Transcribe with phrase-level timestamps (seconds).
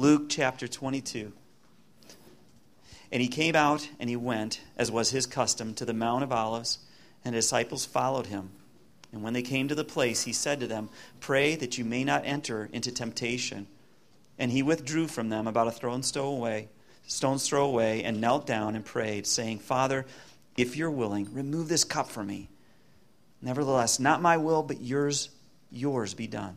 [0.00, 1.30] Luke chapter 22.
[3.12, 6.32] And he came out and he went, as was his custom, to the Mount of
[6.32, 6.78] Olives,
[7.22, 8.48] and disciples followed him.
[9.12, 10.88] And when they came to the place, he said to them,
[11.20, 13.66] Pray that you may not enter into temptation.
[14.38, 16.70] And he withdrew from them about a stone's throw away,
[17.06, 20.06] stone's throw away, and knelt down and prayed, saying, Father,
[20.56, 22.48] if you're willing, remove this cup from me.
[23.42, 25.28] Nevertheless, not my will, but yours,
[25.70, 26.56] yours be done.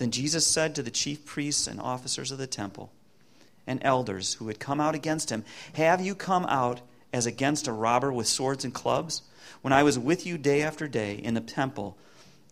[0.00, 2.90] Then Jesus said to the chief priests and officers of the temple
[3.66, 6.80] and elders who had come out against him, Have you come out
[7.12, 9.20] as against a robber with swords and clubs?
[9.60, 11.98] When I was with you day after day in the temple,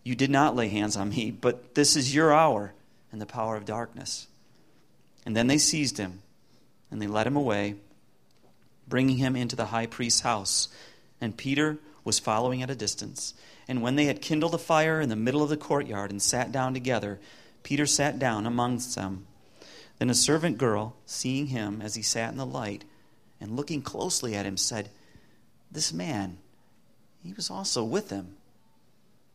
[0.03, 2.73] you did not lay hands on me, but this is your hour
[3.11, 4.27] and the power of darkness.
[5.25, 6.21] And then they seized him,
[6.91, 7.77] and they led him away,
[8.87, 10.67] bringing him into the high priest's house.
[11.19, 13.33] And Peter was following at a distance.
[13.67, 16.51] And when they had kindled a fire in the middle of the courtyard and sat
[16.51, 17.19] down together,
[17.63, 19.25] Peter sat down amongst them.
[19.97, 22.85] Then a servant girl, seeing him as he sat in the light,
[23.41, 24.89] and looking closely at him, said,
[25.71, 26.37] This man
[27.23, 28.37] he was also with them.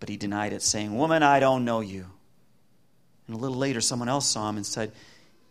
[0.01, 2.07] But he denied it, saying, Woman, I don't know you.
[3.27, 4.93] And a little later, someone else saw him and said,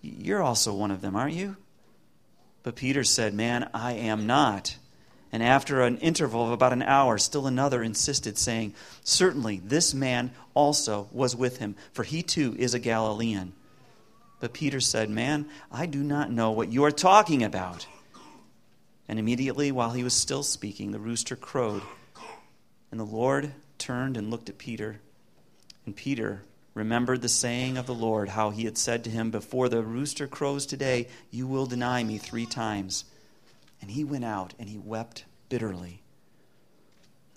[0.01, 1.57] You're also one of them, aren't you?
[2.62, 4.78] But Peter said, Man, I am not.
[5.33, 10.29] And after an interval of about an hour, still another insisted, saying, Certainly, this man
[10.53, 13.53] also was with him, for he too is a Galilean.
[14.39, 17.88] But Peter said, Man, I do not know what you are talking about.
[19.07, 21.81] And immediately, while he was still speaking, the rooster crowed.
[22.91, 25.00] And the Lord turned and looked at Peter.
[25.88, 26.44] And Peter
[26.75, 30.27] remembered the saying of the Lord, how he had said to him, Before the rooster
[30.27, 33.05] crows today, you will deny me three times.
[33.83, 36.01] And he went out and he wept bitterly.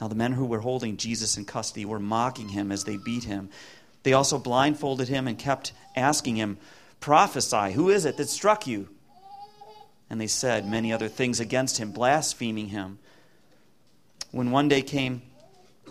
[0.01, 3.25] Now, the men who were holding Jesus in custody were mocking him as they beat
[3.25, 3.51] him.
[4.05, 6.59] They also blindfolded him and kept asking him,
[7.01, 8.89] Prophesy, who is it that struck you?
[10.09, 13.01] And they said many other things against him, blaspheming him.
[14.31, 15.23] When one day came,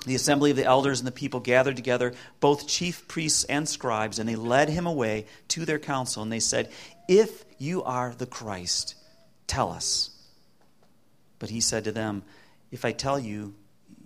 [0.06, 4.20] the assembly of the elders and the people gathered together, both chief priests and scribes,
[4.20, 6.24] and they led him away to their council.
[6.24, 6.72] And they said,
[7.10, 8.96] If you are the Christ,
[9.48, 10.12] tell us.
[11.46, 12.24] But he said to them,
[12.72, 13.54] If I tell you,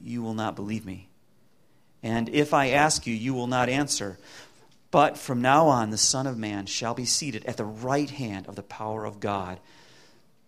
[0.03, 1.07] you will not believe me.
[2.03, 4.19] And if I ask you, you will not answer.
[4.91, 8.45] But from now on, the Son of Man shall be seated at the right hand
[8.47, 9.61] of the power of God.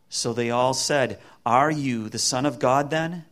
[0.09, 3.23] So they all said, Are you the Son of God then?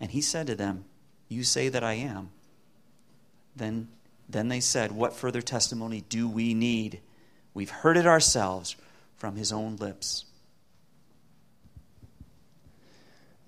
[0.00, 0.86] And he said to them,
[1.28, 2.30] you say that I am.
[3.54, 3.88] Then,
[4.26, 7.02] then they said, What further testimony do we need?
[7.52, 8.74] We've heard it ourselves
[9.18, 10.24] from his own lips.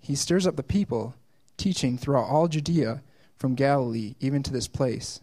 [0.00, 1.14] He stirs up the people,
[1.56, 3.02] teaching throughout all Judea,
[3.36, 5.20] from Galilee even to this place.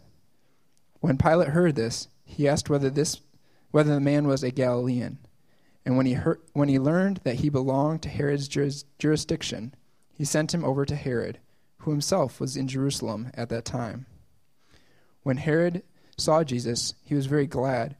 [1.00, 3.20] When Pilate heard this, he asked whether, this,
[3.70, 5.18] whether the man was a Galilean.
[5.84, 9.74] And when he, heard, when he learned that he belonged to Herod's juris, jurisdiction,
[10.12, 11.38] he sent him over to Herod
[11.78, 14.06] who himself was in Jerusalem at that time.
[15.22, 15.82] When Herod
[16.16, 17.96] saw Jesus, he was very glad,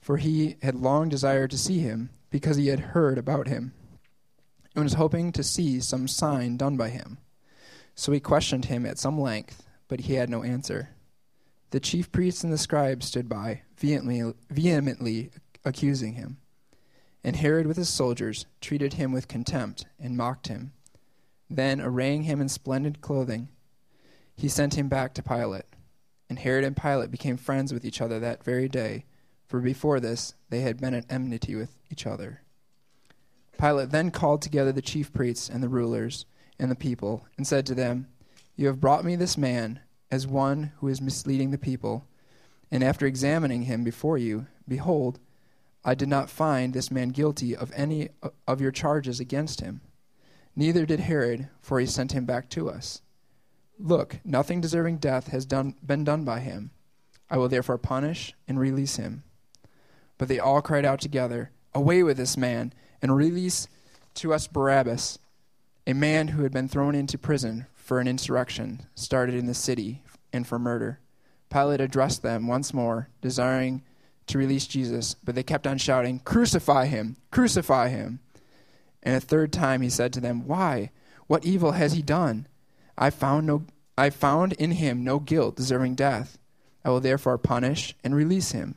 [0.00, 3.72] for he had long desired to see him, because he had heard about him,
[4.74, 7.18] and was hoping to see some sign done by him.
[7.94, 10.90] So he questioned him at some length, but he had no answer.
[11.70, 15.30] The chief priests and the scribes stood by, vehemently, vehemently
[15.64, 16.38] accusing him.
[17.24, 20.72] And Herod with his soldiers treated him with contempt and mocked him.
[21.48, 23.48] Then, arraying him in splendid clothing,
[24.34, 25.66] he sent him back to Pilate.
[26.28, 29.04] And Herod and Pilate became friends with each other that very day,
[29.46, 32.40] for before this they had been at enmity with each other.
[33.62, 36.26] Pilate then called together the chief priests and the rulers
[36.58, 38.08] and the people, and said to them,
[38.56, 39.78] You have brought me this man
[40.10, 42.04] as one who is misleading the people.
[42.72, 45.20] And after examining him before you, behold,
[45.84, 48.08] I did not find this man guilty of any
[48.48, 49.80] of your charges against him.
[50.56, 53.00] Neither did Herod, for he sent him back to us.
[53.78, 56.72] Look, nothing deserving death has done, been done by him.
[57.30, 59.22] I will therefore punish and release him.
[60.18, 63.68] But they all cried out together, Away with this man, and release
[64.14, 65.18] to us Barabbas,
[65.86, 70.02] a man who had been thrown into prison for an insurrection started in the city
[70.32, 71.00] and for murder.
[71.50, 73.82] Pilate addressed them once more, desiring
[74.28, 77.16] to release Jesus, but they kept on shouting, Crucify him!
[77.30, 78.20] Crucify him!
[79.02, 80.90] And a third time he said to them, Why?
[81.26, 82.46] What evil has he done?
[82.96, 83.64] I found, no,
[83.98, 86.38] I found in him no guilt deserving death.
[86.84, 88.76] I will therefore punish and release him.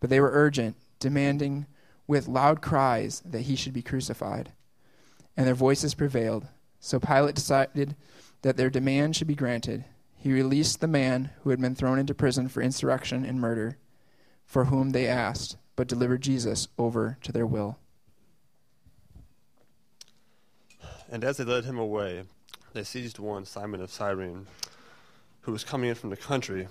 [0.00, 1.66] But they were urgent, demanding
[2.10, 4.50] with loud cries that he should be crucified.
[5.36, 6.48] And their voices prevailed.
[6.80, 7.94] So Pilate decided
[8.42, 9.84] that their demand should be granted.
[10.16, 13.78] He released the man who had been thrown into prison for insurrection and murder
[14.44, 17.78] for whom they asked, but delivered Jesus over to their will.
[21.08, 22.24] And as they led him away,
[22.72, 24.48] they seized one, Simon of Cyrene,
[25.42, 26.66] who was coming in from the country,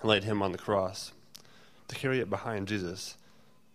[0.00, 1.12] and laid him on the cross,
[1.88, 3.18] to carry it behind Jesus.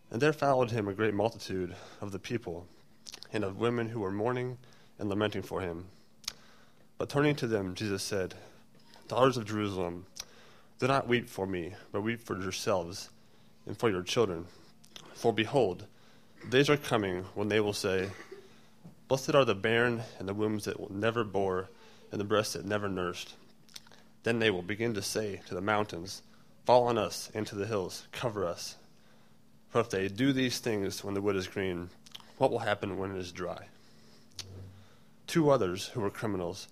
[0.09, 2.67] And there followed him a great multitude of the people,
[3.33, 4.57] and of women who were mourning
[4.99, 5.85] and lamenting for him.
[6.97, 8.33] But turning to them, Jesus said,
[9.07, 10.05] Daughters of Jerusalem,
[10.79, 13.09] do not weep for me, but weep for yourselves
[13.65, 14.45] and for your children.
[15.13, 15.85] For behold,
[16.49, 18.09] days are coming when they will say,
[19.07, 21.69] Blessed are the barren and the wombs that never bore,
[22.11, 23.35] and the breasts that never nursed.
[24.23, 26.21] Then they will begin to say to the mountains,
[26.65, 28.75] Fall on us, and to the hills, cover us.
[29.69, 31.89] For if they do these things when the wood is green,
[32.37, 33.67] what will happen when it is dry?
[35.25, 36.67] Two others, who were criminals,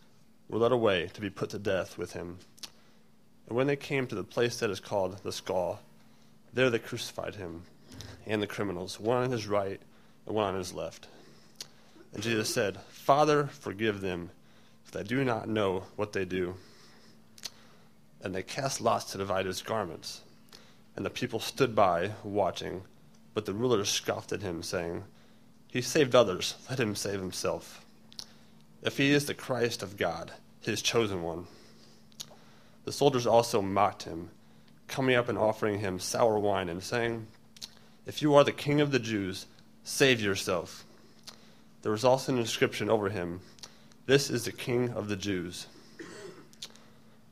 [0.47, 2.37] were led away to be put to death with him.
[3.47, 5.81] And when they came to the place that is called the skull,
[6.53, 7.63] there they crucified him
[8.25, 9.79] and the criminals, one on his right
[10.25, 11.07] and one on his left.
[12.13, 14.31] And Jesus said, Father, forgive them,
[14.83, 16.55] for they do not know what they do.
[18.21, 20.21] And they cast lots to divide his garments.
[20.95, 22.83] And the people stood by, watching.
[23.33, 25.03] But the rulers scoffed at him, saying,
[25.67, 27.85] He saved others, let him save himself.
[28.81, 30.31] If he is the Christ of God,
[30.61, 31.47] his chosen one.
[32.85, 34.29] The soldiers also mocked him
[34.87, 37.27] coming up and offering him sour wine and saying,
[38.05, 39.47] If you are the king of the Jews,
[39.83, 40.85] save yourself.
[41.81, 43.41] There was also an inscription over him,
[44.05, 45.67] This is the king of the Jews.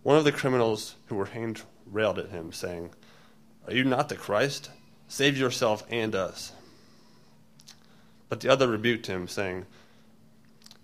[0.02, 2.90] One of the criminals who were hanged railed at him, saying,
[3.68, 4.70] Are you not the Christ?
[5.08, 6.52] Save yourself and us.
[8.30, 9.66] But the other rebuked him, saying,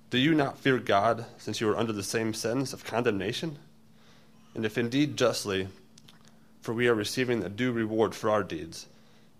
[0.09, 3.57] Do you not fear God, since you are under the same sentence of condemnation?
[4.53, 5.67] And if indeed justly,
[6.61, 8.87] for we are receiving a due reward for our deeds.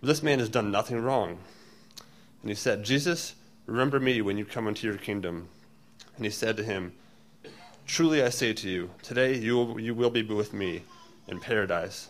[0.02, 1.38] But this man has done nothing wrong.
[2.42, 5.50] And he said, Jesus, remember me when you come into your kingdom.
[6.16, 6.94] And he said to him,
[7.86, 10.84] Truly I say to you, today you will, you will be with me
[11.28, 12.10] in paradise.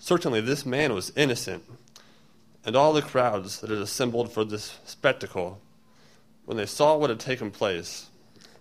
[0.00, 1.62] Certainly this man was innocent.
[2.64, 5.60] And all the crowds that had assembled for this spectacle,
[6.46, 8.08] when they saw what had taken place,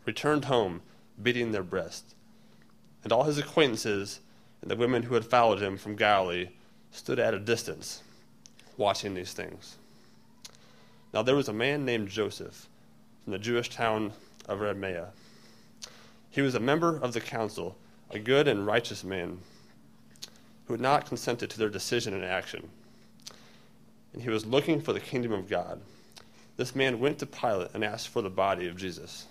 [0.05, 0.81] returned home,
[1.21, 2.13] beating their breasts.
[3.03, 4.19] And all his acquaintances
[4.61, 6.49] and the women who had followed him from Galilee
[6.91, 8.03] stood at a distance,
[8.75, 9.77] watching these things.
[11.13, 12.67] Now there was a man named Joseph
[13.23, 14.11] from the Jewish town
[14.47, 15.09] of Arimathea.
[16.29, 17.77] He was a member of the council,
[18.11, 19.39] a good and righteous man
[20.69, 22.69] who had not consented to their decision and action.
[24.13, 25.81] And he was looking for the kingdom of God.
[26.57, 29.25] This man went to Pilate and asked for the body of Jesus.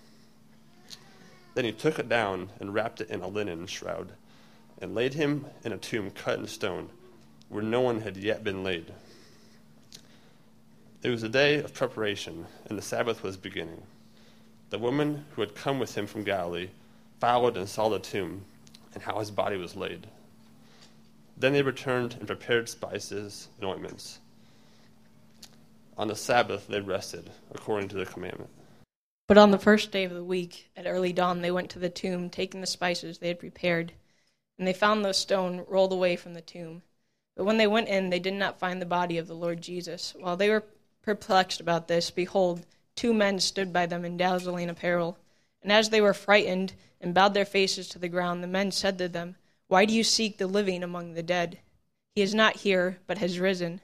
[1.55, 4.11] Then he took it down and wrapped it in a linen shroud,
[4.83, 6.89] and laid him in a tomb cut in stone,
[7.51, 8.93] where no one had yet been laid.
[11.05, 13.85] It was a day of preparation, and the Sabbath was beginning.
[14.71, 16.71] The woman who had come with him from Galilee
[17.21, 18.45] followed and saw the tomb
[18.93, 20.09] and how his body was laid.
[21.39, 24.19] Then they returned and prepared spices and ointments.
[25.97, 28.51] On the Sabbath they rested, according to the commandment.
[29.29, 31.91] But on the first day of the week, at early dawn, they went to the
[31.91, 33.93] tomb, taking the spices they had prepared.
[34.59, 36.83] And they found the stone rolled away from the tomb.
[37.37, 40.15] But when they went in, they did not find the body of the Lord Jesus.
[40.19, 40.65] While they were
[41.03, 42.67] perplexed about this, behold,
[42.97, 45.19] two men stood by them in dazzling apparel.
[45.63, 48.99] And as they were frightened and bowed their faces to the ground, the men said
[48.99, 49.37] to them,
[49.69, 51.59] Why do you seek the living among the dead?
[52.15, 53.83] He is not here, but has risen.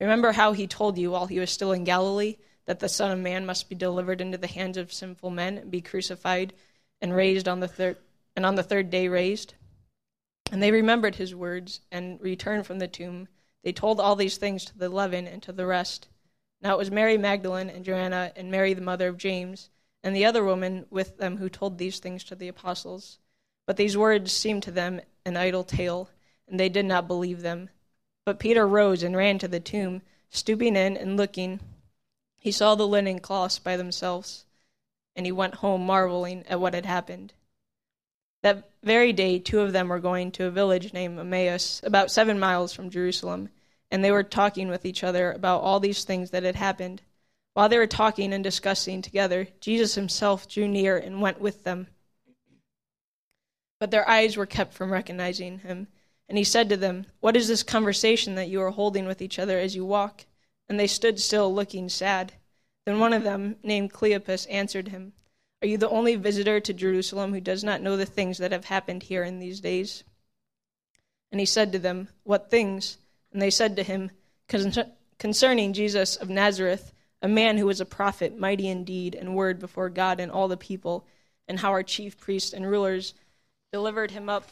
[0.00, 3.20] Remember how he told you while he was still in Galilee that the Son of
[3.20, 6.52] Man must be delivered into the hands of sinful men and be crucified
[7.00, 7.98] and raised on the third
[8.34, 9.54] and on the third day raised?
[10.50, 13.28] And they remembered his words and returned from the tomb.
[13.62, 16.08] They told all these things to the eleven and to the rest.
[16.60, 19.70] Now it was Mary Magdalene and Joanna and Mary the mother of James
[20.02, 23.18] and the other woman with them who told these things to the apostles.
[23.66, 26.10] But these words seemed to them an idle tale,
[26.48, 27.70] and they did not believe them.
[28.24, 31.60] But Peter rose and ran to the tomb, stooping in and looking.
[32.38, 34.44] He saw the linen cloths by themselves,
[35.14, 37.32] and he went home marveling at what had happened.
[38.42, 42.38] That very day, two of them were going to a village named Emmaus, about seven
[42.38, 43.50] miles from Jerusalem,
[43.90, 47.02] and they were talking with each other about all these things that had happened.
[47.54, 51.88] While they were talking and discussing together, Jesus himself drew near and went with them.
[53.82, 55.88] But their eyes were kept from recognizing him.
[56.28, 59.40] And he said to them, What is this conversation that you are holding with each
[59.40, 60.24] other as you walk?
[60.68, 62.34] And they stood still, looking sad.
[62.86, 65.14] Then one of them, named Cleopas, answered him,
[65.60, 68.66] Are you the only visitor to Jerusalem who does not know the things that have
[68.66, 70.04] happened here in these days?
[71.32, 72.98] And he said to them, What things?
[73.32, 74.12] And they said to him,
[75.18, 79.58] Concerning Jesus of Nazareth a man who was a prophet, mighty in deed and word
[79.58, 81.04] before God and all the people,
[81.48, 83.14] and how our chief priests and rulers
[83.72, 84.48] delivered him up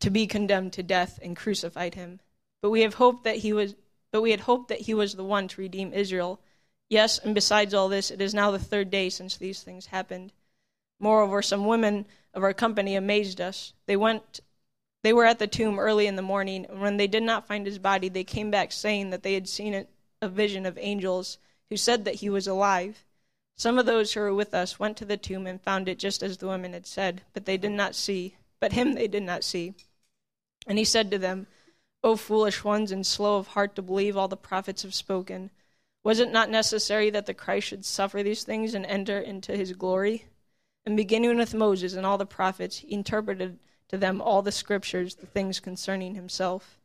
[0.00, 2.20] to be condemned to death and crucified him.
[2.60, 3.74] But we have hoped that he was
[4.10, 6.38] but we had hoped that he was the one to redeem Israel.
[6.90, 10.32] Yes, and besides all this, it is now the third day since these things happened.
[11.00, 13.72] Moreover, some women of our company amazed us.
[13.86, 14.40] They went
[15.02, 17.66] they were at the tomb early in the morning, and when they did not find
[17.66, 19.86] his body, they came back saying that they had seen
[20.20, 21.38] a vision of angels
[21.70, 23.04] who said that he was alive.
[23.62, 26.20] Some of those who were with us went to the tomb and found it just
[26.20, 29.44] as the women had said, but they did not see, but him they did not
[29.44, 29.74] see.
[30.66, 31.46] And he said to them,
[32.02, 35.52] O foolish ones and slow of heart to believe all the prophets have spoken.
[36.02, 39.74] Was it not necessary that the Christ should suffer these things and enter into his
[39.74, 40.24] glory?
[40.84, 45.14] And beginning with Moses and all the prophets, he interpreted to them all the scriptures,
[45.14, 46.80] the things concerning himself.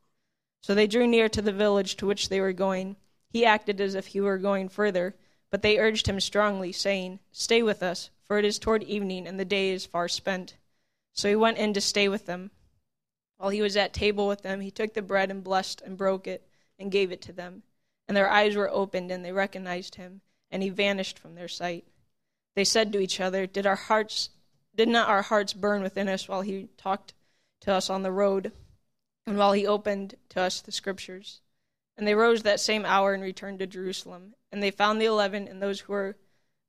[0.61, 2.97] So they drew near to the village to which they were going.
[3.31, 5.15] He acted as if he were going further,
[5.49, 9.39] but they urged him strongly, saying, Stay with us, for it is toward evening, and
[9.39, 10.55] the day is far spent.
[11.13, 12.51] So he went in to stay with them.
[13.37, 16.27] While he was at table with them, he took the bread and blessed and broke
[16.27, 17.63] it and gave it to them.
[18.07, 21.85] And their eyes were opened, and they recognized him, and he vanished from their sight.
[22.55, 24.29] They said to each other, Did our hearts
[24.77, 27.13] did not our hearts burn within us while he talked
[27.61, 28.51] to us on the road,
[29.25, 31.41] and while he opened to us the scriptures?
[31.97, 34.35] And they rose that same hour and returned to Jerusalem.
[34.51, 36.17] And they found the eleven and those who were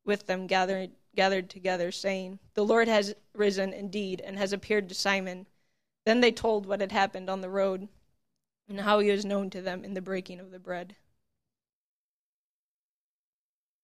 [0.05, 4.95] with them gathered, gathered together, saying, The Lord has risen indeed and has appeared to
[4.95, 5.47] Simon.
[6.05, 7.89] Then they told what had happened on the road
[8.69, 10.97] and how he was known to them in the breaking of the bread.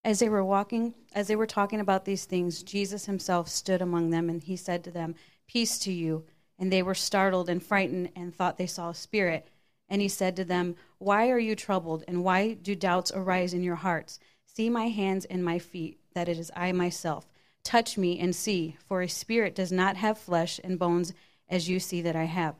[0.05, 4.11] As they were walking, as they were talking about these things, Jesus himself stood among
[4.11, 5.15] them and he said to them,
[5.47, 6.25] Peace to you.
[6.59, 9.49] And they were startled and frightened and thought they saw a spirit.
[9.89, 13.63] And he said to them, Why are you troubled, and why do doubts arise in
[13.63, 14.19] your hearts?
[14.45, 17.29] See my hands and my feet, that it is I myself.
[17.63, 21.13] Touch me and see, for a spirit does not have flesh and bones
[21.49, 22.55] as you see that I have.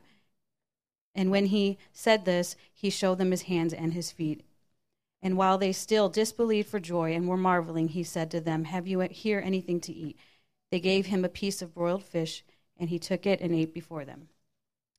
[1.13, 4.43] And when he said this, he showed them his hands and his feet.
[5.21, 8.87] And while they still disbelieved for joy and were marveling, he said to them, Have
[8.87, 10.17] you here anything to eat?
[10.71, 12.43] They gave him a piece of broiled fish,
[12.77, 14.27] and he took it and ate before them.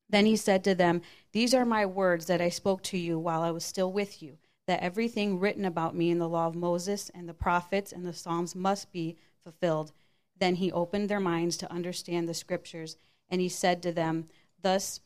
[0.09, 3.43] Then he said to them, These are my words that I spoke to you while
[3.43, 7.11] I was still with you, that everything written about me in the law of Moses
[7.15, 9.93] and the prophets and the Psalms must be fulfilled.
[10.39, 12.97] Then he opened their minds to understand the scriptures,
[13.29, 14.29] and he said to them,
[14.61, 15.01] Thus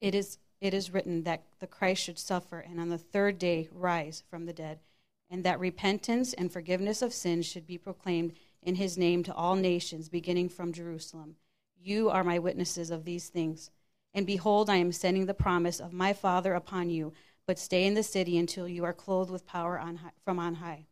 [0.00, 3.68] it is, it is written that the Christ should suffer and on the third day
[3.72, 4.80] rise from the dead,
[5.28, 8.32] and that repentance and forgiveness of sins should be proclaimed
[8.62, 11.36] in his name to all nations, beginning from Jerusalem.
[11.82, 13.70] You are my witnesses of these things.
[14.12, 17.12] And behold, I am sending the promise of my Father upon you.
[17.50, 20.54] but stay in the city until you are clothed with power on high, from on
[20.54, 20.86] high.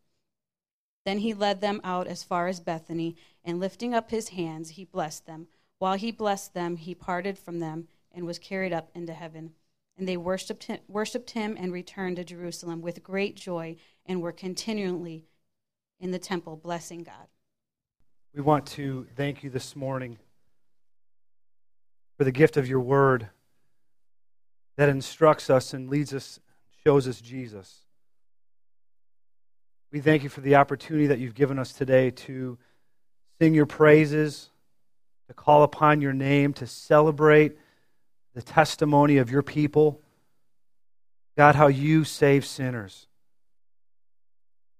[1.04, 4.84] Then he led them out as far as Bethany, and lifting up his hands, he
[4.84, 5.46] blessed them.
[5.78, 9.52] While he blessed them, he parted from them and was carried up into heaven.
[9.96, 14.32] And they worshipped him, worshipped him and returned to Jerusalem with great joy and were
[14.32, 15.28] continually
[16.00, 17.28] in the temple blessing God.
[18.34, 20.18] We want to thank you this morning
[22.18, 23.28] for the gift of your word
[24.76, 26.40] that instructs us and leads us,
[26.84, 27.82] shows us Jesus.
[29.92, 32.58] We thank you for the opportunity that you've given us today to
[33.40, 34.50] sing your praises,
[35.28, 37.56] to call upon your name, to celebrate
[38.34, 40.02] the testimony of your people.
[41.36, 43.06] God, how you save sinners.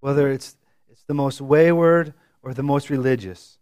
[0.01, 0.57] Whether it's,
[0.91, 3.59] it's the most wayward or the most religious,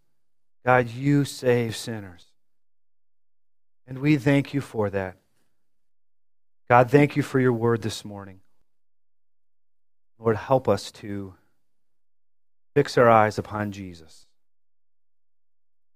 [0.64, 2.25] God, you save sinners.
[3.86, 5.16] And we thank you for that.
[6.68, 8.40] God, thank you for your word this morning.
[10.18, 11.34] Lord, help us to
[12.74, 14.26] fix our eyes upon Jesus,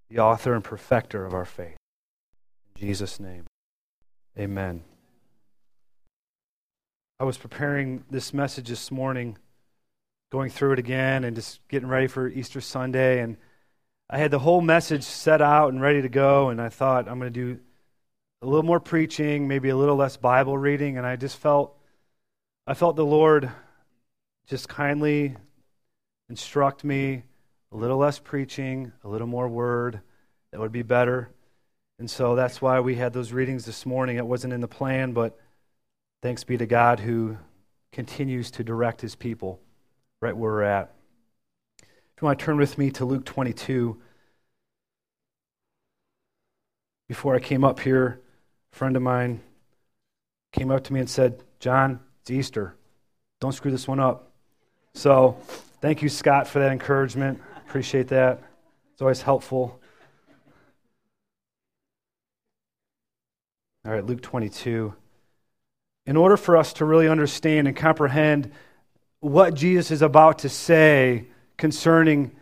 [0.08, 1.76] the author and perfecter of our faith.
[2.76, 3.46] In Jesus' name,
[4.38, 4.84] amen.
[7.18, 9.36] I was preparing this message this morning,
[10.30, 13.20] going through it again and just getting ready for Easter Sunday.
[13.20, 13.36] And
[14.08, 16.48] I had the whole message set out and ready to go.
[16.48, 17.60] And I thought, I'm going to do
[18.42, 20.96] a little more preaching, maybe a little less Bible reading.
[20.96, 21.76] And I just felt,
[22.66, 23.50] I felt the Lord
[24.46, 25.36] just kindly
[26.28, 27.24] instruct me
[27.72, 30.00] a little less preaching, a little more word.
[30.52, 31.30] That would be better.
[31.98, 34.16] And so that's why we had those readings this morning.
[34.16, 35.38] It wasn't in the plan, but
[36.22, 37.36] thanks be to God who
[37.92, 39.60] continues to direct his people
[40.22, 40.94] right where we're at.
[41.82, 44.00] If you want to turn with me to Luke 22.
[47.08, 48.20] Before I came up here,
[48.72, 49.40] a friend of mine
[50.52, 52.76] came up to me and said, John, it's Easter.
[53.40, 54.32] Don't screw this one up.
[54.94, 55.36] So,
[55.80, 57.40] thank you, Scott, for that encouragement.
[57.66, 58.42] Appreciate that.
[58.92, 59.80] It's always helpful.
[63.84, 64.94] All right, Luke 22.
[66.06, 68.52] In order for us to really understand and comprehend
[69.20, 72.32] what Jesus is about to say concerning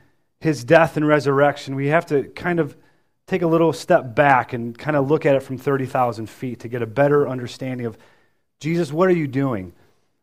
[0.41, 2.77] his death and resurrection, we have to kind of
[3.29, 6.69] take a little step back and kind of look at it from 30,000 feet to
[6.69, 7.99] get a better understanding of
[8.59, 9.75] Jesus, what are you doing?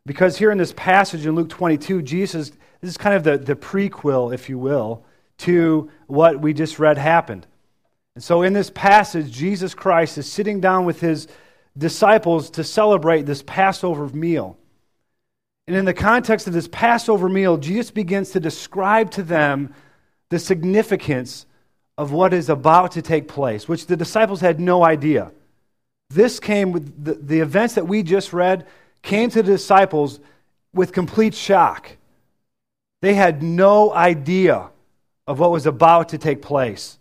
[0.04, 3.54] Because here in this passage in Luke 22, Jesus, this is kind of the, the
[3.54, 5.04] prequel, if you will,
[5.38, 7.46] to what we just read happened.
[8.16, 11.28] And so in this passage, Jesus Christ is sitting down with his
[11.78, 14.58] disciples to celebrate this Passover meal.
[15.68, 19.74] And in the context of this Passover meal, Jesus begins to describe to them
[20.28, 21.46] the significance
[21.98, 25.32] of what is about to take place, which the disciples had no idea.
[26.10, 28.66] This came with the, the events that we just read
[29.02, 30.20] came to the disciples
[30.72, 31.96] with complete shock.
[33.02, 34.70] They had no idea
[35.26, 36.98] of what was about to take place.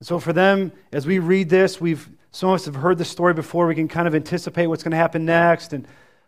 [0.00, 3.04] And so, for them, as we read this, we've some of us have heard the
[3.04, 3.68] story before.
[3.68, 5.72] We can kind of anticipate what's going to happen next.
[5.72, 5.86] And,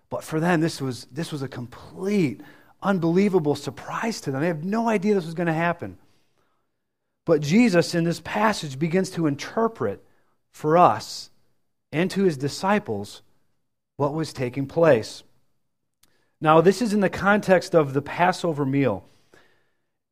[0.09, 2.43] but for them, this was, this was a complete,
[2.81, 4.41] unbelievable surprise to them.
[4.41, 5.99] They have no idea this was going to happen.
[7.27, 10.03] But Jesus, in this passage, begins to interpret
[10.53, 11.31] for us
[11.93, 13.21] and to his disciples
[13.99, 15.23] what was taking place.
[16.41, 19.05] Now, this is in the context of the Passover meal.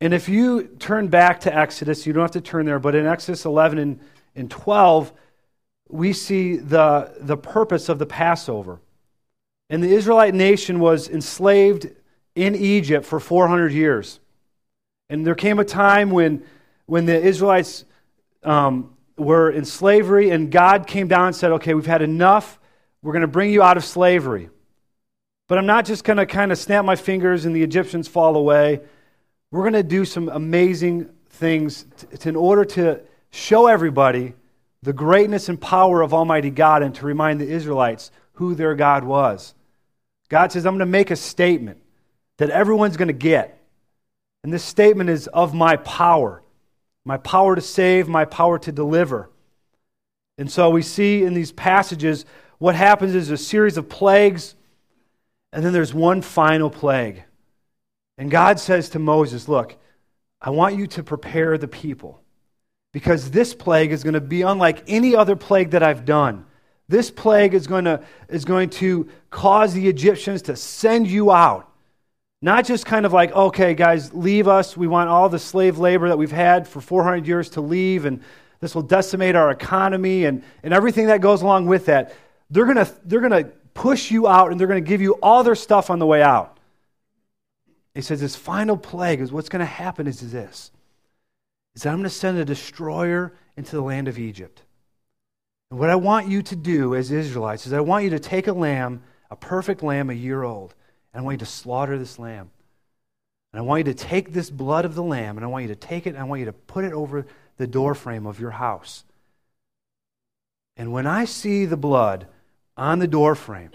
[0.01, 3.05] And if you turn back to Exodus, you don't have to turn there, but in
[3.05, 3.99] Exodus 11 and,
[4.35, 5.13] and 12,
[5.87, 8.81] we see the, the purpose of the Passover.
[9.69, 11.87] And the Israelite nation was enslaved
[12.35, 14.19] in Egypt for 400 years.
[15.09, 16.43] And there came a time when,
[16.85, 17.85] when the Israelites
[18.43, 22.59] um, were in slavery, and God came down and said, Okay, we've had enough.
[23.01, 24.49] We're going to bring you out of slavery.
[25.47, 28.35] But I'm not just going to kind of snap my fingers and the Egyptians fall
[28.35, 28.81] away.
[29.51, 31.85] We're going to do some amazing things
[32.19, 34.33] to, in order to show everybody
[34.81, 39.03] the greatness and power of Almighty God and to remind the Israelites who their God
[39.03, 39.53] was.
[40.29, 41.81] God says, I'm going to make a statement
[42.37, 43.61] that everyone's going to get.
[44.43, 46.41] And this statement is of my power
[47.05, 49.29] my power to save, my power to deliver.
[50.37, 52.25] And so we see in these passages
[52.57, 54.55] what happens is a series of plagues,
[55.53, 57.23] and then there's one final plague.
[58.17, 59.77] And God says to Moses, Look,
[60.41, 62.21] I want you to prepare the people
[62.91, 66.45] because this plague is going to be unlike any other plague that I've done.
[66.87, 71.69] This plague is going to, is going to cause the Egyptians to send you out.
[72.45, 74.77] Not just kind of like, okay, guys, leave us.
[74.77, 78.21] We want all the slave labor that we've had for 400 years to leave, and
[78.59, 82.13] this will decimate our economy and, and everything that goes along with that
[82.51, 85.43] they're going to they're to push you out and they're going to give you all
[85.43, 86.59] their stuff on the way out.
[87.95, 90.69] He says, This final plague is what's going to happen is this
[91.73, 94.61] is that I'm going to send a destroyer into the land of Egypt.
[95.71, 98.45] And what I want you to do as Israelites is I want you to take
[98.45, 100.75] a lamb, a perfect lamb, a year old,
[101.15, 102.49] and I want you to slaughter this lamb.
[103.53, 105.69] And I want you to take this blood of the lamb, and I want you
[105.69, 107.25] to take it, and I want you to put it over
[107.55, 109.05] the doorframe of your house.
[110.75, 112.27] And when I see the blood
[112.75, 113.71] on the doorframe,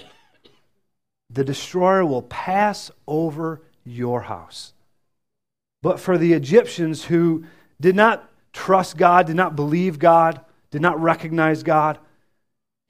[1.31, 4.75] the destroyer will pass over your house.
[5.81, 7.47] But for the Egyptians who
[7.81, 11.99] did not trust God, did not believe God, did not recognize God,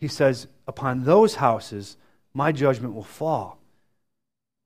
[0.01, 1.97] he says, Upon those houses,
[2.35, 3.60] my judgment will fall.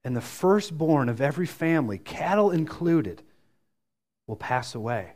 [0.04, 3.22] And the firstborn of every family, cattle included,
[4.26, 5.12] will pass away.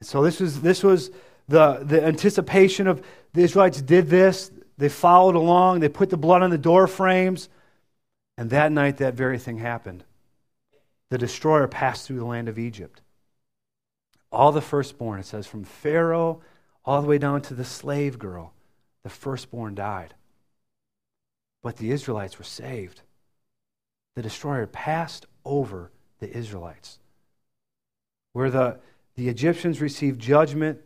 [0.00, 1.10] And so this was, this was
[1.46, 4.50] the, the anticipation of the Israelites did this.
[4.76, 5.80] They followed along.
[5.80, 7.48] They put the blood on the door frames.
[8.36, 10.04] And that night, that very thing happened.
[11.10, 13.00] The destroyer passed through the land of Egypt.
[14.30, 16.40] All the firstborn, it says, from Pharaoh
[16.84, 18.52] all the way down to the slave girl,
[19.02, 20.14] the firstborn died.
[21.62, 23.02] But the Israelites were saved.
[24.18, 26.98] The destroyer passed over the Israelites.
[28.32, 28.80] Where the,
[29.14, 30.80] the Egyptians received judgment,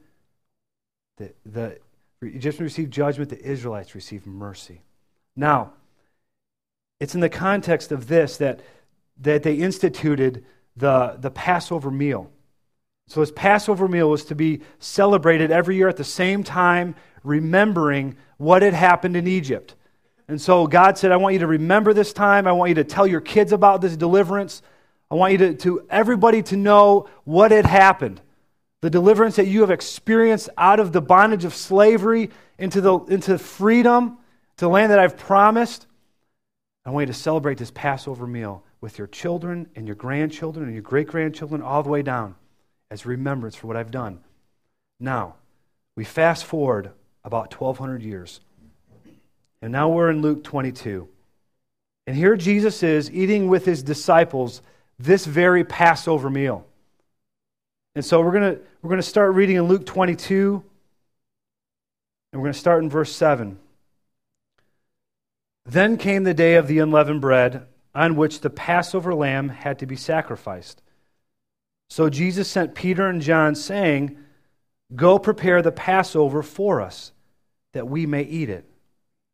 [1.17, 1.79] the, the
[2.21, 4.83] Egyptians received judgment, the Israelites received mercy.
[5.35, 5.73] Now,
[7.01, 8.61] it's in the context of this that,
[9.23, 10.45] that they instituted
[10.77, 12.31] the, the Passover meal.
[13.09, 18.19] So, this Passover meal was to be celebrated every year at the same time, remembering
[18.37, 19.75] what had happened in Egypt.
[20.33, 22.47] And so, God said, I want you to remember this time.
[22.47, 24.63] I want you to tell your kids about this deliverance.
[25.11, 28.19] I want you to, to everybody to know what had happened
[28.81, 33.37] the deliverance that you have experienced out of the bondage of slavery into, the, into
[33.37, 34.17] freedom,
[34.57, 35.87] to the land that I've promised.
[36.87, 40.73] I want you to celebrate this Passover meal with your children and your grandchildren and
[40.73, 42.37] your great grandchildren all the way down
[42.91, 44.21] as remembrance for what I've done.
[44.99, 45.35] Now,
[45.95, 46.91] we fast forward
[47.23, 48.41] about 1,200 years.
[49.63, 51.09] And now we're in Luke 22.
[52.07, 54.61] And here Jesus is eating with his disciples
[54.99, 56.67] this very Passover meal.
[57.95, 60.65] And so we're going to we're going to start reading in Luke 22,
[62.33, 63.59] and we're going to start in verse 7.
[65.65, 69.87] Then came the day of the unleavened bread, on which the Passover lamb had to
[69.87, 70.83] be sacrificed.
[71.91, 74.19] So Jesus sent Peter and John, saying,
[74.97, 77.13] Go prepare the Passover for us,
[77.73, 78.65] that we may eat it.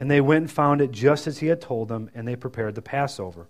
[0.00, 2.74] And they went and found it just as he had told them, and they prepared
[2.74, 3.48] the Passover.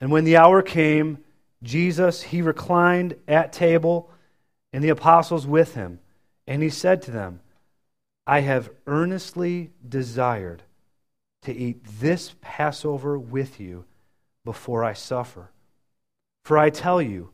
[0.00, 1.18] And when the hour came,
[1.62, 4.10] Jesus, he reclined at table
[4.72, 6.00] and the apostles with him.
[6.46, 7.40] And he said to them,
[8.26, 10.62] I have earnestly desired
[11.42, 13.84] to eat this Passover with you
[14.44, 15.50] before I suffer.
[16.44, 17.30] For I tell you,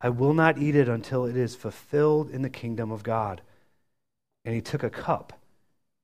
[0.00, 3.42] I will not eat it until it is fulfilled in the kingdom of God.
[4.44, 5.37] And he took a cup,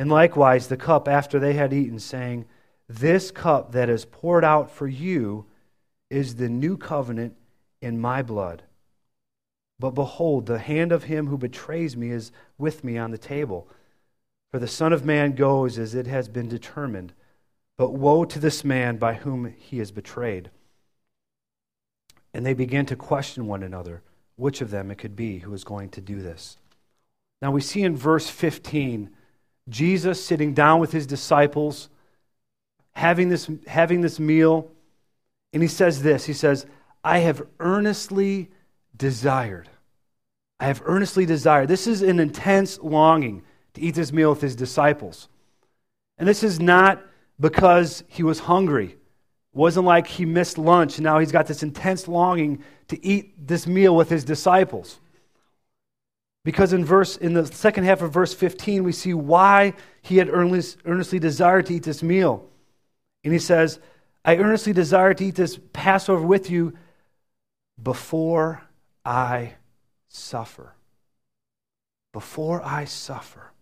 [0.00, 2.46] And likewise, the cup after they had eaten, saying,
[2.88, 5.44] This cup that is poured out for you
[6.08, 7.36] is the new covenant
[7.82, 8.62] in my blood.
[9.78, 13.68] But behold, the hand of him who betrays me is with me on the table.
[14.50, 17.12] For the Son of Man goes as it has been determined.
[17.76, 20.48] But woe to this man by whom he is betrayed.
[22.32, 24.00] And they began to question one another
[24.36, 26.56] which of them it could be who was going to do this.
[27.42, 29.10] Now we see in verse 15
[29.68, 31.88] Jesus sitting down with his disciples,
[32.92, 34.70] having this, having this meal,
[35.52, 36.66] and he says this He says,
[37.02, 38.50] I have earnestly
[38.96, 39.68] desired.
[40.58, 41.68] I have earnestly desired.
[41.68, 43.42] This is an intense longing
[43.74, 45.28] to eat this meal with his disciples.
[46.18, 47.02] And this is not
[47.40, 48.96] because he was hungry.
[49.54, 53.66] wasn't like he missed lunch and now he's got this intense longing to eat this
[53.66, 55.00] meal with his disciples.
[56.44, 60.30] Because in verse in the second half of verse 15 we see why he had
[60.30, 62.46] earnest, earnestly desired to eat this meal.
[63.24, 63.78] And he says,
[64.24, 66.74] I earnestly desire to eat this Passover with you
[67.82, 68.62] before
[69.04, 69.54] I
[70.08, 70.74] suffer.
[72.12, 73.52] Before I suffer.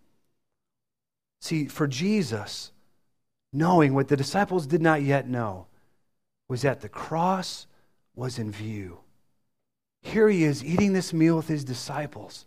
[1.40, 2.72] See, for Jesus,
[3.52, 5.66] knowing what the disciples did not yet know
[6.48, 7.66] was that the cross
[8.14, 8.98] was in view.
[10.02, 12.46] Here he is eating this meal with his disciples.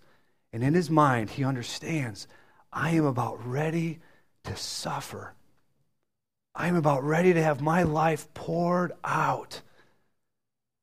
[0.54, 2.28] And in his mind, he understands
[2.74, 4.00] I am about ready
[4.44, 5.34] to suffer.
[6.56, 9.62] I'm about ready to have my life poured out.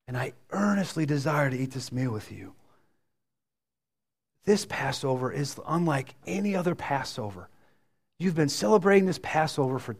[0.07, 2.55] And I earnestly desire to eat this meal with you.
[4.45, 7.51] This Passover is unlike any other Passover.
[8.19, 9.97] You've been celebrating this Passover for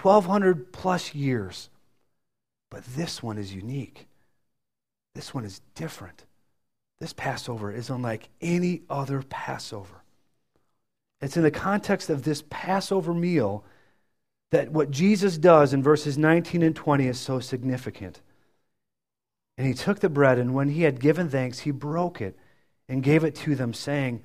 [0.00, 1.68] 1,200 plus years.
[2.70, 4.06] But this one is unique.
[5.16, 6.24] This one is different.
[7.00, 10.02] This Passover is unlike any other Passover.
[11.20, 13.64] It's in the context of this Passover meal
[14.50, 18.20] that what Jesus does in verses 19 and 20 is so significant.
[19.56, 22.36] And he took the bread, and when he had given thanks, he broke it
[22.88, 24.22] and gave it to them, saying,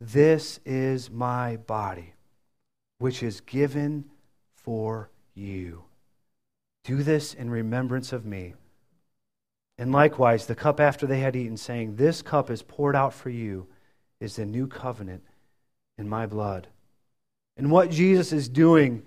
[0.00, 2.14] This is my body,
[2.98, 4.04] which is given
[4.54, 5.84] for you.
[6.84, 8.54] Do this in remembrance of me.
[9.78, 13.30] And likewise, the cup after they had eaten, saying, This cup is poured out for
[13.30, 13.66] you,
[14.20, 15.22] is the new covenant
[15.98, 16.68] in my blood.
[17.56, 19.02] And what Jesus is doing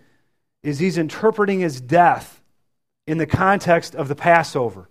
[0.64, 2.42] is he's interpreting his death
[3.06, 4.90] in the context of the Passover.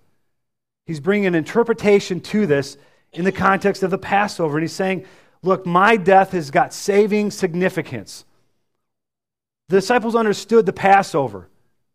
[0.86, 2.78] He's bringing an interpretation to this
[3.12, 4.56] in the context of the Passover.
[4.56, 5.04] And he's saying,
[5.42, 8.24] Look, my death has got saving significance.
[9.68, 11.48] The disciples understood the Passover.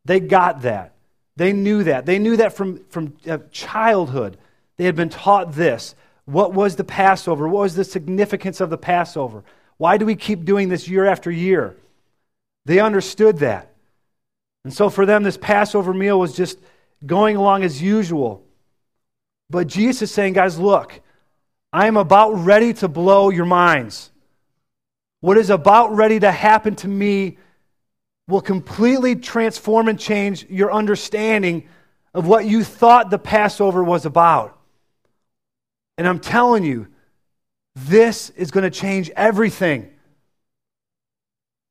[0.06, 0.94] They got that.
[1.41, 2.06] They knew that.
[2.06, 4.38] They knew that from, from uh, childhood.
[4.77, 5.95] They had been taught this.
[6.25, 7.47] What was the Passover?
[7.47, 9.43] What was the significance of the Passover?
[9.77, 11.75] Why do we keep doing this year after year?
[12.65, 13.73] They understood that.
[14.65, 16.60] And so for them, this Passover meal was just
[17.04, 18.43] going along as usual.
[19.49, 21.01] But Jesus is saying, guys, look,
[21.73, 24.12] I am about ready to blow your minds.
[25.21, 27.39] What is about ready to happen to me
[28.32, 31.67] will completely transform and change your understanding
[32.13, 34.58] of what you thought the Passover was about.
[35.98, 36.88] And I'm telling you,
[37.76, 39.91] this is going to change everything.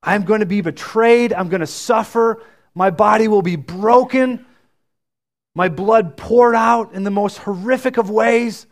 [0.03, 1.33] I'm going to be betrayed.
[1.33, 2.43] I'm going to suffer.
[2.75, 4.45] My body will be broken.
[5.55, 8.67] My blood poured out in the most horrific of ways.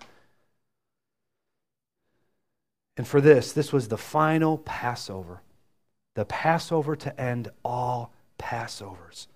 [2.96, 5.42] And for this, this was the final Passover
[6.18, 9.28] the Passover to end all Passovers.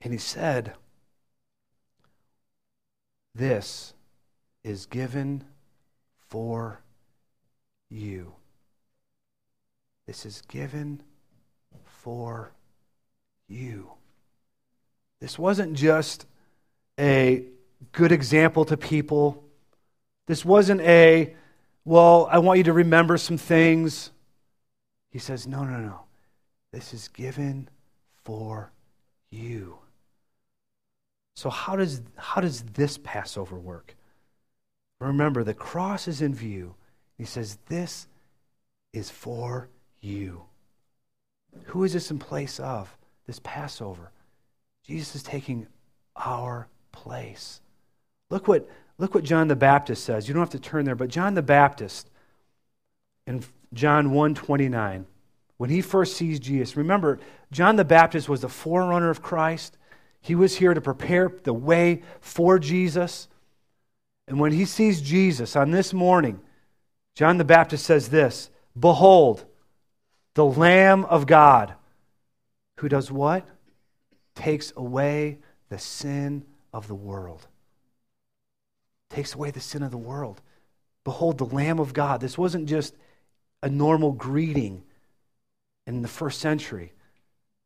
[0.00, 0.72] And he said,
[3.34, 3.92] This
[4.64, 5.44] is given
[6.30, 6.80] for
[7.90, 8.32] you.
[10.06, 11.02] This is given
[11.84, 12.52] for
[13.48, 13.90] you.
[15.20, 16.24] This wasn't just
[16.98, 17.44] a
[17.92, 19.44] good example to people.
[20.26, 21.36] This wasn't a
[21.90, 24.12] well, I want you to remember some things.
[25.10, 26.02] He says, No, no, no.
[26.72, 27.68] This is given
[28.22, 28.70] for
[29.28, 29.76] you.
[31.34, 33.96] So, how does, how does this Passover work?
[35.00, 36.76] Remember, the cross is in view.
[37.18, 38.06] He says, This
[38.92, 39.68] is for
[40.00, 40.44] you.
[41.64, 42.96] Who is this in place of?
[43.26, 44.12] This Passover.
[44.86, 45.66] Jesus is taking
[46.14, 47.60] our place.
[48.30, 48.68] Look what,
[49.00, 50.28] Look what John the Baptist says.
[50.28, 52.10] You don't have to turn there, but John the Baptist
[53.26, 55.06] in John 1:29,
[55.56, 57.18] when he first sees Jesus, remember,
[57.50, 59.78] John the Baptist was the forerunner of Christ.
[60.20, 63.28] He was here to prepare the way for Jesus.
[64.28, 66.38] And when he sees Jesus on this morning,
[67.14, 69.46] John the Baptist says this Behold,
[70.34, 71.72] the Lamb of God,
[72.76, 73.48] who does what?
[74.34, 75.38] Takes away
[75.70, 77.46] the sin of the world
[79.10, 80.40] takes away the sin of the world.
[81.04, 82.20] Behold, the Lamb of God.
[82.20, 82.94] This wasn't just
[83.62, 84.82] a normal greeting
[85.86, 86.92] in the first century.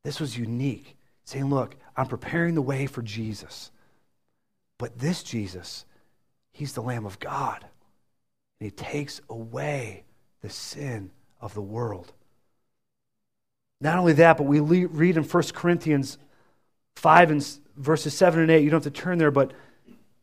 [0.03, 3.71] This was unique, saying, Look, I'm preparing the way for Jesus.
[4.79, 5.85] But this Jesus,
[6.53, 7.65] he's the Lamb of God.
[8.61, 10.05] And he takes away
[10.41, 12.13] the sin of the world.
[13.81, 16.19] Not only that, but we read in 1 Corinthians
[16.97, 18.63] 5 and verses 7 and 8.
[18.63, 19.53] You don't have to turn there, but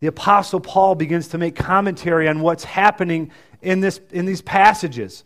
[0.01, 5.23] the Apostle Paul begins to make commentary on what's happening in, this, in these passages.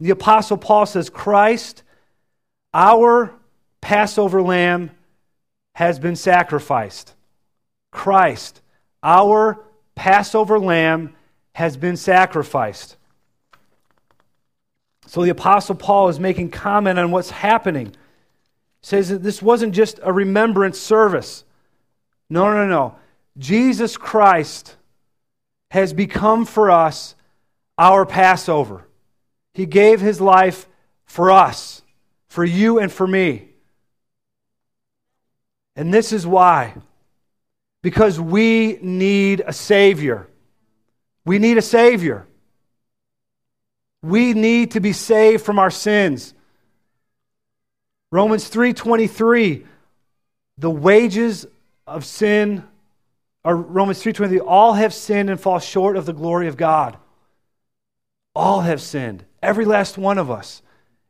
[0.00, 1.82] The Apostle Paul says, Christ,
[2.72, 3.34] our
[3.82, 4.90] Passover lamb
[5.74, 7.14] has been sacrificed.
[7.90, 8.62] Christ,
[9.02, 9.62] our
[9.94, 11.14] Passover lamb,
[11.52, 12.96] has been sacrificed.
[15.06, 17.88] So the Apostle Paul is making comment on what's happening.
[17.88, 17.92] He
[18.80, 21.44] says that this wasn't just a remembrance service.
[22.30, 22.96] No, no, no.
[23.38, 24.76] Jesus Christ
[25.70, 27.14] has become for us
[27.76, 28.86] our Passover.
[29.54, 30.66] He gave his life
[31.04, 31.82] for us,
[32.26, 33.48] for you and for me.
[35.76, 36.74] And this is why.
[37.82, 40.28] Because we need a Savior.
[41.24, 42.26] We need a Savior.
[44.02, 46.34] We need to be saved from our sins.
[48.10, 49.66] Romans 3:23
[50.56, 51.46] the wages
[51.86, 52.64] of sin
[53.48, 56.98] or Romans 3:23 all have sinned and fall short of the glory of God.
[58.34, 59.24] All have sinned.
[59.42, 60.60] Every last one of us.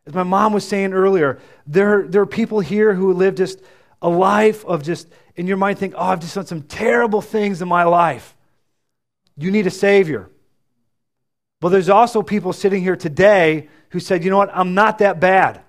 [0.06, 3.60] As my mom was saying earlier, there, there are people here who live just
[4.00, 7.60] a life of just, in your mind, think, oh, I've just done some terrible things
[7.60, 8.36] in my life.
[9.36, 10.30] You need a Savior.
[11.60, 15.18] But there's also people sitting here today who said, you know what, I'm not that
[15.18, 15.60] bad.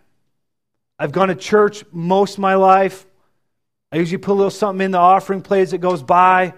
[0.99, 3.08] I've gone to church most of my life.
[3.91, 6.54] I usually put a little something in the offering plate as it goes by.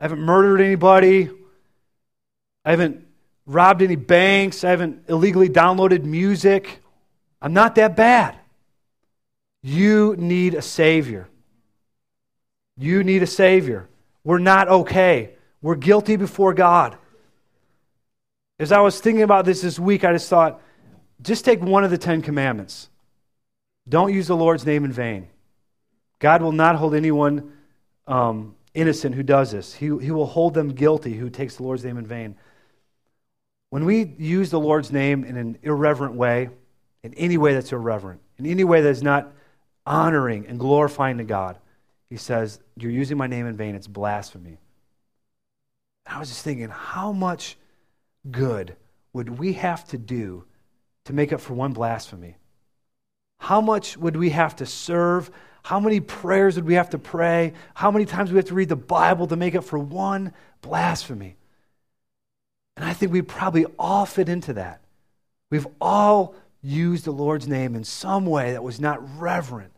[0.00, 1.30] I haven't murdered anybody.
[2.64, 3.06] I haven't
[3.46, 4.64] robbed any banks.
[4.64, 6.80] I haven't illegally downloaded music.
[7.40, 8.38] I'm not that bad.
[9.62, 11.28] You need a Savior.
[12.76, 13.88] You need a Savior.
[14.24, 15.34] We're not okay.
[15.60, 16.96] We're guilty before God.
[18.58, 20.60] As I was thinking about this this week, I just thought,
[21.20, 22.88] just take one of the Ten Commandments.
[23.88, 25.28] Don't use the Lord's name in vain.
[26.22, 27.52] God will not hold anyone
[28.06, 31.84] um, innocent who does this, he, he will hold them guilty who takes the Lord's
[31.84, 32.36] name in vain.
[33.70, 36.50] When we use the Lord's name in an irreverent way,
[37.02, 39.32] in any way that's irreverent, in any way that's not
[39.84, 41.58] honoring and glorifying to God,
[42.08, 43.74] he says, You're using my name in vain.
[43.74, 44.58] It's blasphemy.
[46.06, 47.56] And I was just thinking, how much
[48.30, 48.76] good
[49.12, 50.44] would we have to do
[51.06, 52.36] to make up for one blasphemy?
[53.38, 55.32] How much would we have to serve?
[55.62, 57.52] How many prayers would we have to pray?
[57.74, 61.36] How many times we have to read the Bible to make up for one blasphemy?
[62.76, 64.82] And I think we probably all fit into that.
[65.50, 69.72] We've all used the Lord's name in some way that was not reverent.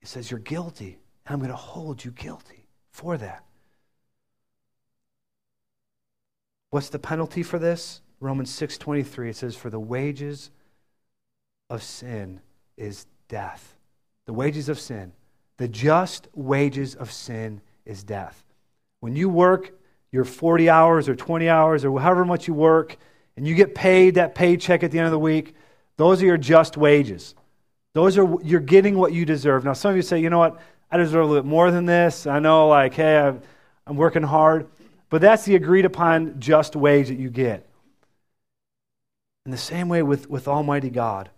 [0.00, 3.44] He says, You're guilty, and I'm going to hold you guilty for that.
[6.70, 8.00] What's the penalty for this?
[8.20, 10.50] Romans 6:23 it says for the wages
[11.68, 12.40] of sin
[12.76, 13.75] is death.
[14.26, 15.12] The wages of sin,
[15.56, 18.44] the just wages of sin is death.
[19.00, 19.72] When you work
[20.12, 22.96] your 40 hours or 20 hours or however much you work,
[23.36, 25.54] and you get paid that paycheck at the end of the week,
[25.96, 27.34] those are your just wages.
[27.92, 29.64] Those are you're getting what you deserve.
[29.64, 30.60] Now, some of you say, you know what,
[30.90, 32.26] I deserve a little bit more than this.
[32.26, 33.40] I know, like, hey, I'm,
[33.86, 34.68] I'm working hard,
[35.10, 37.66] but that's the agreed upon just wage that you get.
[39.44, 41.30] In the same way with, with Almighty God,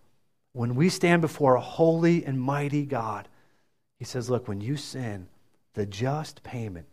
[0.58, 3.28] when we stand before a holy and mighty God,
[3.96, 5.28] He says, look, when you sin,
[5.74, 6.86] the just payment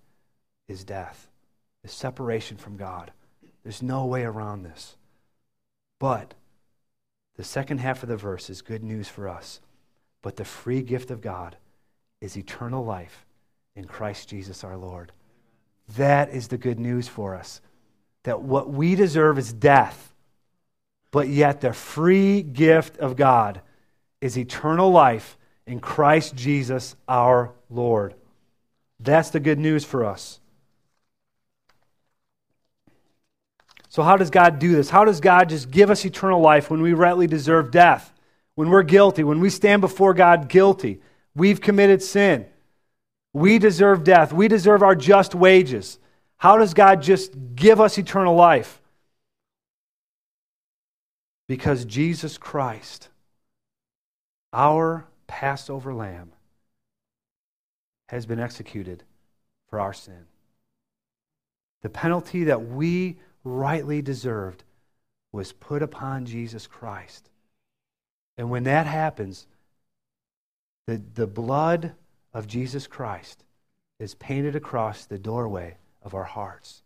[0.68, 1.28] is death
[1.84, 3.12] is separation from God.
[3.64, 4.98] There's no way around this.
[6.00, 6.36] But
[7.38, 9.62] the second half of the verse is good news for us.
[10.22, 11.58] But the free gift of God
[12.22, 13.26] is eternal life
[13.76, 15.12] in Christ Jesus our Lord.
[15.98, 17.62] That is the good news for us.
[18.26, 20.14] That what we deserve is death,
[21.16, 23.62] but yet the free gift of God
[24.20, 28.16] is eternal life in Christ Jesus our Lord.
[29.00, 30.42] That's the good news for us.
[33.88, 34.90] So, how does God do this?
[34.90, 38.12] How does God just give us eternal life when we rightly deserve death?
[38.56, 41.00] When we're guilty, when we stand before God guilty,
[41.34, 42.46] we've committed sin.
[43.32, 44.34] We deserve death.
[44.34, 45.98] We deserve our just wages.
[46.36, 48.82] How does God just give us eternal life?
[51.48, 53.10] Because Jesus Christ,
[54.52, 56.32] our Passover lamb,
[58.10, 59.04] has been executed
[59.70, 60.26] for our sin.
[61.82, 64.64] The penalty that we rightly deserved
[65.32, 67.30] was put upon Jesus Christ.
[68.38, 69.48] And when that happens,
[70.88, 71.94] the, the blood
[72.34, 73.44] of Jesus Christ
[74.00, 76.84] is painted across the doorway of our hearts.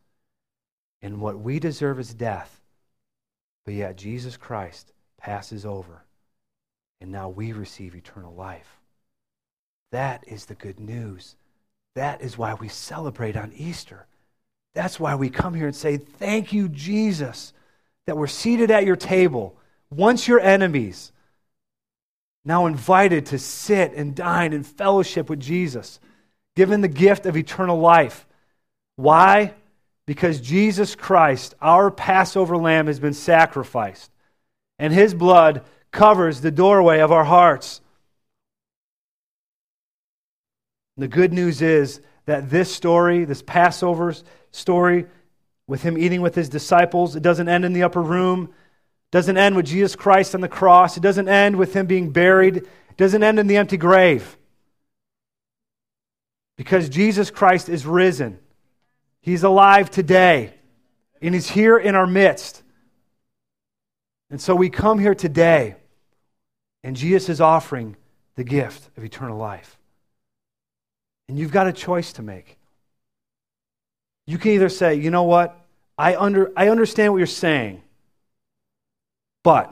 [1.01, 2.59] And what we deserve is death.
[3.70, 6.03] But yet Jesus Christ passes over.
[7.01, 8.80] And now we receive eternal life.
[9.91, 11.36] That is the good news.
[11.93, 14.07] That is why we celebrate on Easter.
[14.74, 17.53] That's why we come here and say, Thank you, Jesus,
[18.07, 19.55] that we're seated at your table,
[19.91, 21.11] once your enemies,
[22.43, 25.99] now invited to sit and dine in fellowship with Jesus,
[26.55, 28.26] given the gift of eternal life.
[28.95, 29.53] Why?
[30.10, 34.10] Because Jesus Christ, our Passover lamb, has been sacrificed,
[34.80, 37.80] and his blood covers the doorway of our hearts.
[40.97, 44.16] The good news is that this story, this Passover
[44.49, 45.05] story,
[45.68, 48.51] with him eating with his disciples, it doesn't end in the upper room
[49.10, 50.95] it doesn't end with Jesus Christ on the cross.
[50.95, 52.57] It doesn't end with him being buried.
[52.57, 54.38] It doesn't end in the empty grave.
[56.57, 58.39] Because Jesus Christ is risen.
[59.30, 60.55] He's alive today.
[61.21, 62.63] And he's here in our midst.
[64.32, 65.75] And so we come here today,
[66.84, 67.95] and Jesus is offering
[68.36, 69.77] the gift of eternal life.
[71.27, 72.57] And you've got a choice to make.
[74.25, 75.55] You can either say, you know what?
[75.95, 77.84] I, under, I understand what you're saying.
[79.43, 79.71] But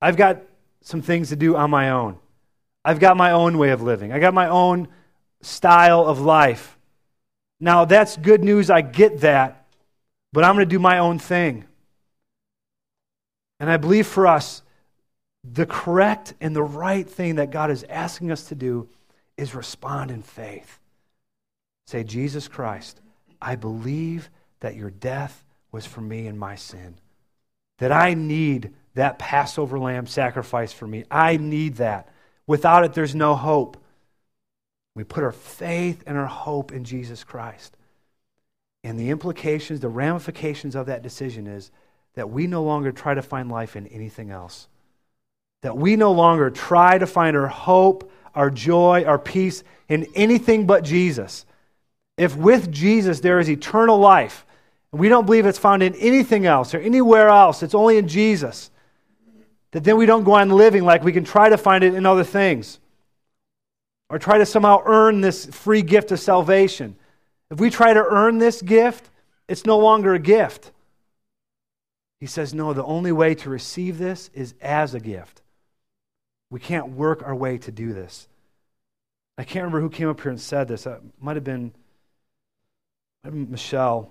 [0.00, 0.42] I've got
[0.82, 2.20] some things to do on my own.
[2.84, 4.12] I've got my own way of living.
[4.12, 4.86] I got my own
[5.42, 6.76] style of life.
[7.60, 8.70] Now, that's good news.
[8.70, 9.66] I get that.
[10.32, 11.64] But I'm going to do my own thing.
[13.58, 14.62] And I believe for us,
[15.44, 18.88] the correct and the right thing that God is asking us to do
[19.36, 20.78] is respond in faith.
[21.86, 23.00] Say, Jesus Christ,
[23.42, 24.30] I believe
[24.60, 26.96] that your death was for me and my sin
[27.80, 31.04] that I need that Passover lamb sacrifice for me.
[31.10, 32.08] I need that.
[32.46, 33.79] Without it, there's no hope.
[34.94, 37.76] We put our faith and our hope in Jesus Christ.
[38.82, 41.70] And the implications, the ramifications of that decision is
[42.14, 44.68] that we no longer try to find life in anything else.
[45.62, 50.66] That we no longer try to find our hope, our joy, our peace in anything
[50.66, 51.44] but Jesus.
[52.16, 54.46] If with Jesus there is eternal life,
[54.92, 58.08] and we don't believe it's found in anything else or anywhere else, it's only in
[58.08, 58.70] Jesus,
[59.70, 62.06] that then we don't go on living like we can try to find it in
[62.06, 62.80] other things
[64.10, 66.96] or try to somehow earn this free gift of salvation.
[67.50, 69.08] If we try to earn this gift,
[69.48, 70.72] it's no longer a gift.
[72.18, 75.40] He says, no, the only way to receive this is as a gift.
[76.50, 78.28] We can't work our way to do this.
[79.38, 80.86] I can't remember who came up here and said this.
[80.86, 81.72] It might have been,
[83.22, 84.10] might have been Michelle.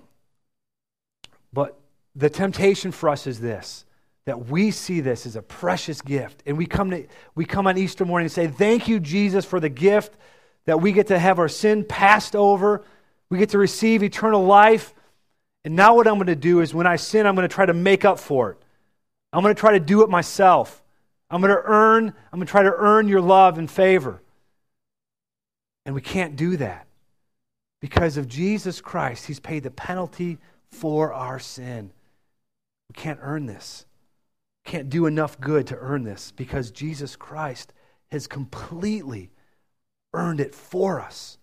[1.52, 1.78] But
[2.16, 3.84] the temptation for us is this
[4.26, 6.42] that we see this as a precious gift.
[6.46, 9.60] And we come, to, we come on Easter morning and say, Thank you, Jesus, for
[9.60, 10.14] the gift
[10.66, 12.84] that we get to have our sin passed over.
[13.28, 14.94] We get to receive eternal life.
[15.64, 17.66] And now, what I'm going to do is when I sin, I'm going to try
[17.66, 18.58] to make up for it.
[19.32, 20.82] I'm going to try to do it myself.
[21.30, 24.20] I'm going to earn, I'm going to try to earn your love and favor.
[25.86, 26.86] And we can't do that.
[27.80, 30.38] Because of Jesus Christ, He's paid the penalty
[30.70, 31.90] for our sin.
[32.88, 33.86] We can't earn this.
[34.64, 37.72] Can't do enough good to earn this because Jesus Christ
[38.10, 39.30] has completely
[40.12, 41.38] earned it for us.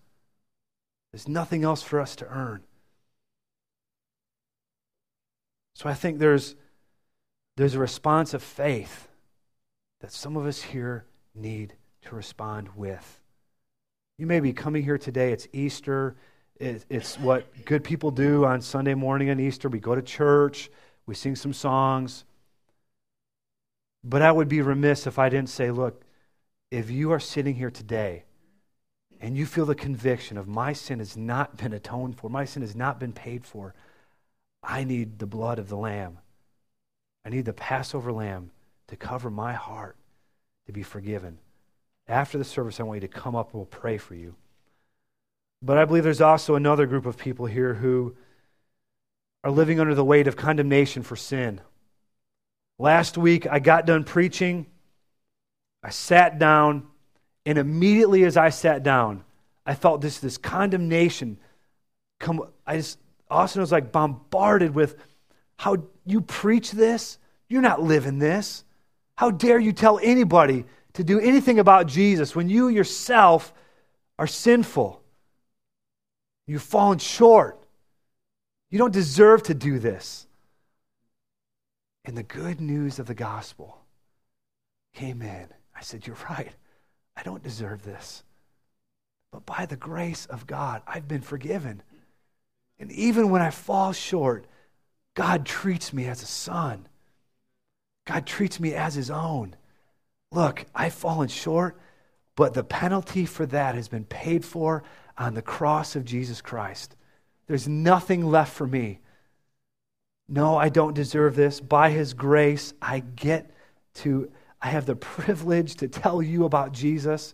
[1.11, 2.63] There's nothing else for us to earn.
[5.73, 6.55] So I think there's,
[7.55, 9.07] there's a response of faith
[10.01, 13.19] that some of us here need to respond with.
[14.17, 16.15] You may be coming here today, it's Easter,
[16.59, 19.69] it's what good people do on Sunday morning and Easter.
[19.69, 20.71] We go to church,
[21.05, 22.25] we sing some songs.
[24.07, 26.01] But I would be remiss if I didn't say, look,
[26.71, 28.23] if you are sitting here today
[29.19, 32.61] and you feel the conviction of my sin has not been atoned for, my sin
[32.61, 33.75] has not been paid for,
[34.63, 36.19] I need the blood of the Lamb.
[37.25, 38.51] I need the Passover Lamb
[38.87, 39.97] to cover my heart
[40.67, 41.39] to be forgiven.
[42.07, 44.35] After the service, I want you to come up and we'll pray for you.
[45.61, 48.15] But I believe there's also another group of people here who
[49.43, 51.59] are living under the weight of condemnation for sin.
[52.79, 54.67] Last week, I got done preaching.
[55.83, 56.87] I sat down,
[57.45, 59.23] and immediately as I sat down,
[59.65, 61.37] I felt this, this condemnation
[62.19, 62.41] come.
[62.65, 62.99] I just,
[63.29, 64.95] Austin was like bombarded with
[65.57, 67.17] how you preach this?
[67.49, 68.63] You're not living this.
[69.15, 73.53] How dare you tell anybody to do anything about Jesus when you yourself
[74.19, 75.01] are sinful?
[76.45, 77.59] You've fallen short.
[78.69, 80.26] You don't deserve to do this.
[82.07, 83.79] And the good news of the gospel
[84.95, 85.47] came in.
[85.75, 86.53] I said, You're right.
[87.17, 88.23] I don't deserve this.
[89.33, 91.83] But by the grace of God, I've been forgiven.
[92.79, 94.45] And even when I fall short,
[95.15, 96.87] God treats me as a son.
[98.05, 99.57] God treats me as his own.
[100.31, 101.77] Look, I've fallen short,
[102.37, 104.81] but the penalty for that has been paid for
[105.17, 106.95] on the cross of Jesus Christ.
[107.47, 109.01] There's nothing left for me.
[110.29, 111.59] No, I don't deserve this.
[111.59, 113.51] By his grace, I get
[113.95, 117.33] to I have the privilege to tell you about Jesus.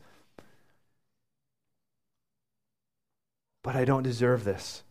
[3.63, 4.83] But I don't deserve this.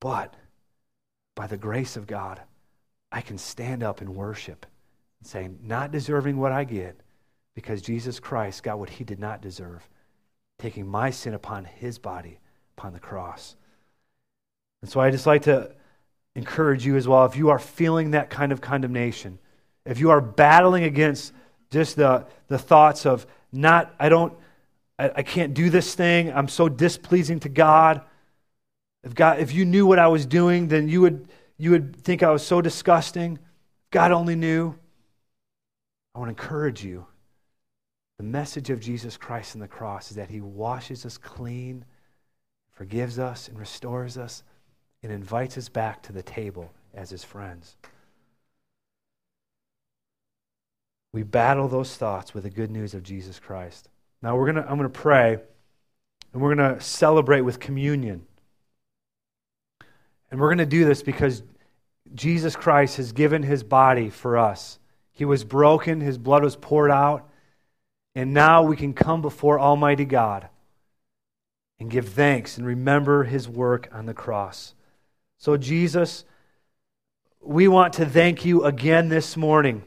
[0.00, 0.34] But
[1.34, 2.40] by the grace of God,
[3.10, 4.66] I can stand up and worship
[5.20, 7.00] and say, not deserving what I get,
[7.54, 9.88] because Jesus Christ got what he did not deserve,
[10.58, 12.38] taking my sin upon his body
[12.76, 13.56] upon the cross.
[14.82, 15.74] And so I just like to
[16.36, 19.38] encourage you as well if you are feeling that kind of condemnation,
[19.84, 21.32] if you are battling against
[21.70, 24.34] just the, the thoughts of not, I don't,
[24.98, 28.02] I, I can't do this thing, I'm so displeasing to God.
[29.02, 32.22] If God, if you knew what I was doing, then you would, you would think
[32.22, 33.38] I was so disgusting.
[33.90, 34.74] God only knew.
[36.14, 37.06] I want to encourage you.
[38.18, 41.84] The message of Jesus Christ in the cross is that he washes us clean,
[42.72, 44.42] forgives us, and restores us
[45.02, 47.76] and invites us back to the table as his friends.
[51.12, 53.88] We battle those thoughts with the good news of Jesus Christ.
[54.22, 55.38] Now we're gonna, I'm going to pray,
[56.32, 58.26] and we're going to celebrate with communion.
[60.30, 61.42] And we're going to do this because
[62.14, 64.78] Jesus Christ has given his body for us.
[65.12, 67.28] He was broken, his blood was poured out,
[68.14, 70.48] and now we can come before Almighty God
[71.78, 74.74] and give thanks and remember his work on the cross.
[75.38, 76.24] So, Jesus,
[77.40, 79.84] we want to thank you again this morning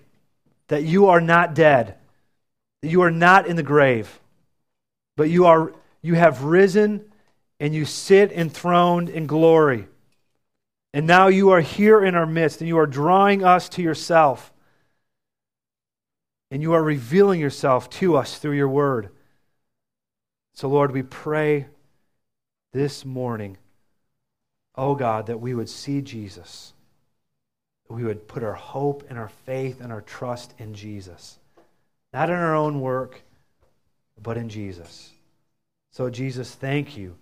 [0.68, 1.96] that you are not dead,
[2.82, 4.20] that you are not in the grave,
[5.18, 7.04] but you, are, you have risen
[7.60, 9.88] and you sit enthroned in glory.
[10.94, 14.54] And now you are here in our midst and you are drawing us to yourself.
[16.52, 19.10] And you are revealing yourself to us through your word.
[20.54, 21.68] So, Lord, we pray
[22.74, 23.58] this morning
[24.80, 26.72] oh God, that we would see Jesus.
[27.90, 31.38] We would put our hope and our faith and our trust in Jesus.
[32.14, 33.22] Not in our own work,
[34.22, 35.12] but in Jesus.
[35.92, 37.18] So, Jesus, thank you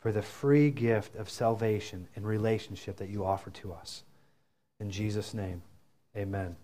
[0.00, 4.02] for the free gift of salvation and relationship that you offer to us.
[4.80, 5.60] In Jesus' name,
[6.16, 6.56] amen.